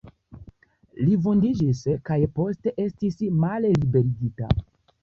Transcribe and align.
Li 1.01 1.17
vundiĝis 1.27 1.83
kaj 2.09 2.19
poste 2.41 2.75
estis 2.87 3.21
malliberigita. 3.45 4.53